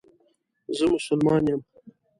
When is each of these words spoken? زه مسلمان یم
زه 0.77 0.85
مسلمان 0.93 1.43
یم 1.53 1.61